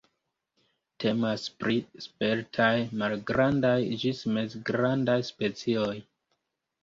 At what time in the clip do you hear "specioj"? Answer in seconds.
5.31-5.93